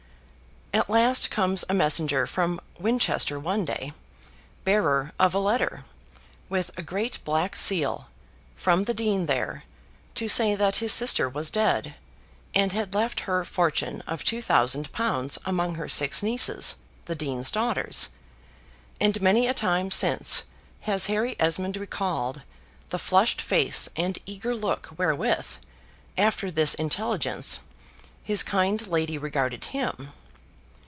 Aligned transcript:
At 0.73 0.89
last 0.89 1.29
comes 1.29 1.65
a 1.67 1.73
messenger 1.73 2.25
from 2.25 2.59
Winchester 2.79 3.37
one 3.37 3.65
day, 3.65 3.91
bearer 4.63 5.11
of 5.19 5.33
a 5.35 5.39
letter, 5.39 5.83
with 6.47 6.71
a 6.77 6.81
great 6.81 7.19
black 7.25 7.57
seal, 7.57 8.07
from 8.55 8.83
the 8.83 8.93
Dean 8.93 9.25
there, 9.25 9.65
to 10.15 10.29
say 10.29 10.55
that 10.55 10.77
his 10.77 10.93
sister 10.93 11.27
was 11.27 11.51
dead, 11.51 11.95
and 12.55 12.71
had 12.71 12.95
left 12.95 13.21
her 13.21 13.43
fortune 13.43 13.99
of 14.07 14.23
2,000L. 14.23 15.37
among 15.45 15.75
her 15.75 15.89
six 15.89 16.23
nieces, 16.23 16.77
the 17.03 17.15
Dean's 17.15 17.51
daughters; 17.51 18.07
and 19.01 19.21
many 19.21 19.47
a 19.47 19.53
time 19.53 19.91
since 19.91 20.43
has 20.81 21.07
Harry 21.07 21.35
Esmond 21.37 21.75
recalled 21.75 22.43
the 22.89 22.99
flushed 22.99 23.41
face 23.41 23.89
and 23.97 24.19
eager 24.25 24.55
look 24.55 24.87
wherewith, 24.97 25.57
after 26.17 26.49
this 26.49 26.75
intelligence, 26.75 27.59
his 28.23 28.41
kind 28.41 28.87
lady 28.87 29.17
regarded 29.17 29.65
him. 29.65 30.13